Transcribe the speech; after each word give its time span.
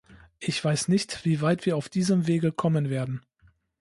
Ich 0.39 0.65
weiß 0.65 0.87
nicht, 0.87 1.25
wie 1.25 1.41
weit 1.41 1.67
wir 1.67 1.77
auf 1.77 1.87
diesem 1.87 2.25
Wege 2.25 2.51
kommen 2.51 2.89
werden. 2.89 3.23